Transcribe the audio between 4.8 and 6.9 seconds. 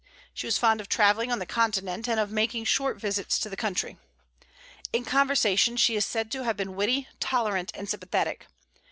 In conversation she is said to have been